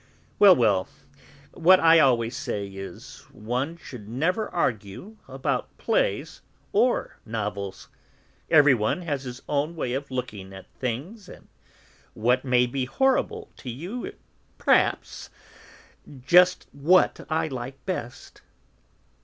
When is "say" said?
2.35-2.65